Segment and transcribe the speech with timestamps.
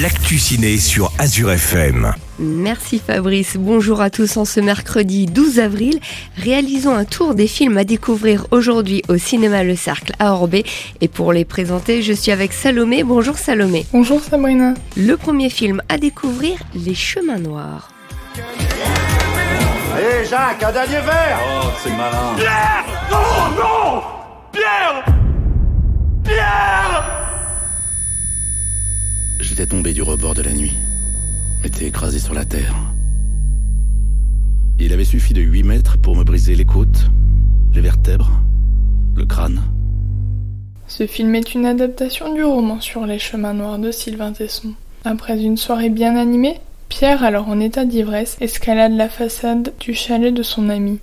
[0.00, 2.14] l'actu ciné sur Azure FM.
[2.38, 3.56] Merci Fabrice.
[3.58, 5.98] Bonjour à tous en ce mercredi 12 avril.
[6.38, 10.64] Réalisons un tour des films à découvrir aujourd'hui au cinéma Le Cercle à Orbé.
[11.00, 13.02] Et pour les présenter, je suis avec Salomé.
[13.02, 13.84] Bonjour Salomé.
[13.92, 14.74] Bonjour Sabrina.
[14.96, 17.90] Le premier film à découvrir, Les Chemins Noirs.
[19.94, 22.34] Allez Jacques, un dernier verre Oh, c'est malin.
[22.36, 24.02] Pierre Non, non
[24.52, 25.11] Pierre
[29.54, 30.72] J'étais tombé du rebord de la nuit.
[31.62, 32.74] M'étais écrasé sur la terre.
[34.78, 37.10] Il avait suffi de 8 mètres pour me briser les côtes,
[37.74, 38.40] les vertèbres,
[39.14, 39.60] le crâne.
[40.86, 44.72] Ce film est une adaptation du roman sur les chemins noirs de Sylvain Tesson.
[45.04, 46.58] Après une soirée bien animée,
[46.88, 50.98] Pierre, alors en état d'ivresse, escalade la façade du chalet de son ami.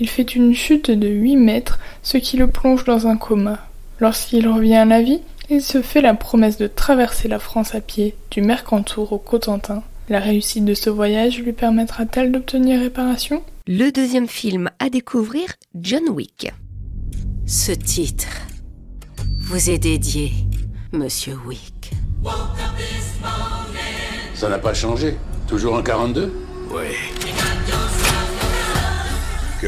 [0.00, 3.58] Il fait une chute de 8 mètres, ce qui le plonge dans un coma.
[4.00, 7.80] Lorsqu'il revient à la vie, il se fait la promesse de traverser la France à
[7.80, 9.82] pied, du Mercantour au Cotentin.
[10.08, 13.42] La réussite de ce voyage lui permettra-t-elle d'obtenir réparation?
[13.66, 16.52] Le deuxième film à découvrir, John Wick.
[17.46, 18.28] Ce titre
[19.40, 20.32] vous est dédié,
[20.92, 21.90] Monsieur Wick.
[24.34, 25.16] Ça n'a pas changé.
[25.48, 26.32] Toujours un 42
[26.72, 26.90] Ouais.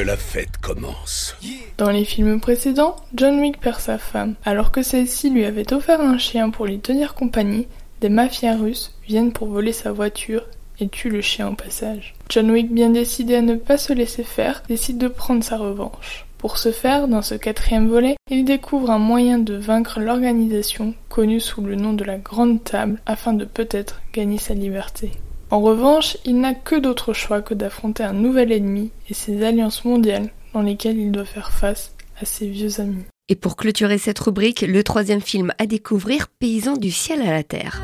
[0.05, 1.37] La fête commence.
[1.77, 4.37] Dans les films précédents, John Wick perd sa femme.
[4.45, 7.67] Alors que celle-ci lui avait offert un chien pour lui tenir compagnie,
[8.01, 10.45] des mafias russes viennent pour voler sa voiture
[10.79, 12.15] et tuent le chien au passage.
[12.29, 16.27] John Wick, bien décidé à ne pas se laisser faire, décide de prendre sa revanche.
[16.39, 21.41] Pour ce faire, dans ce quatrième volet, il découvre un moyen de vaincre l'organisation connue
[21.41, 25.11] sous le nom de la Grande Table afin de peut-être gagner sa liberté.
[25.51, 29.85] En revanche, il n'a que d'autre choix que d'affronter un nouvel ennemi et ses alliances
[29.85, 33.05] mondiales dans lesquelles il doit faire face à ses vieux amis.
[33.31, 37.43] Et pour clôturer cette rubrique, le troisième film à découvrir, Paysan du ciel à la
[37.43, 37.81] terre.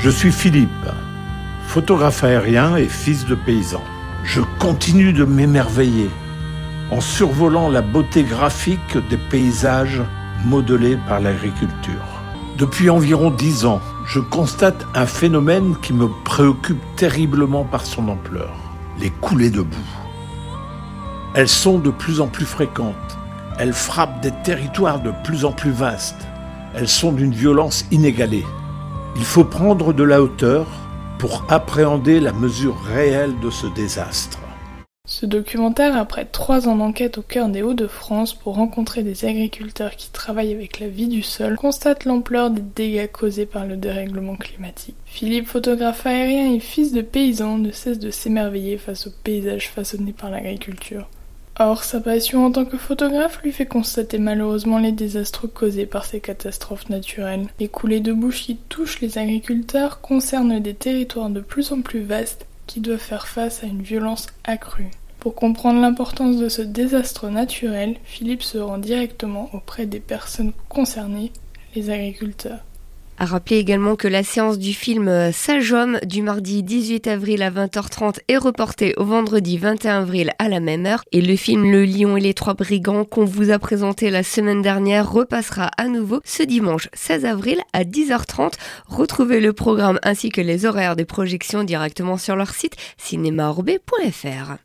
[0.00, 0.68] Je suis Philippe,
[1.68, 3.82] photographe aérien et fils de paysan.
[4.24, 6.10] Je continue de m'émerveiller
[6.90, 10.02] en survolant la beauté graphique des paysages
[10.44, 12.15] modelés par l'agriculture.
[12.58, 18.54] Depuis environ dix ans, je constate un phénomène qui me préoccupe terriblement par son ampleur,
[18.98, 19.76] les coulées de boue.
[21.34, 23.18] Elles sont de plus en plus fréquentes,
[23.58, 26.26] elles frappent des territoires de plus en plus vastes,
[26.74, 28.46] elles sont d'une violence inégalée.
[29.16, 30.66] Il faut prendre de la hauteur
[31.18, 34.38] pour appréhender la mesure réelle de ce désastre.
[35.08, 40.10] Ce documentaire, après trois ans d'enquête au cœur des Hauts-de-France pour rencontrer des agriculteurs qui
[40.10, 44.96] travaillent avec la vie du sol, constate l'ampleur des dégâts causés par le dérèglement climatique.
[45.04, 50.12] Philippe, photographe aérien et fils de paysan, ne cesse de s'émerveiller face aux paysages façonnés
[50.12, 51.08] par l'agriculture.
[51.58, 56.04] Or, sa passion en tant que photographe lui fait constater malheureusement les désastres causés par
[56.04, 57.46] ces catastrophes naturelles.
[57.60, 62.02] Les coulées de bouche qui touchent les agriculteurs concernent des territoires de plus en plus
[62.02, 64.90] vastes qui doivent faire face à une violence accrue.
[65.20, 71.32] Pour comprendre l'importance de ce désastre naturel, Philippe se rend directement auprès des personnes concernées,
[71.74, 72.60] les agriculteurs.
[73.18, 77.50] À rappeler également que la séance du film Sage Homme du mardi 18 avril à
[77.50, 81.86] 20h30 est reportée au vendredi 21 avril à la même heure et le film Le
[81.86, 86.20] Lion et les Trois Brigands qu'on vous a présenté la semaine dernière repassera à nouveau
[86.24, 88.52] ce dimanche 16 avril à 10h30.
[88.86, 94.52] Retrouvez le programme ainsi que les horaires des projections directement sur leur site cinémaorbé.fr.